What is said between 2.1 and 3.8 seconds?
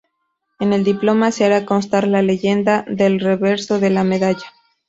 leyenda del reverso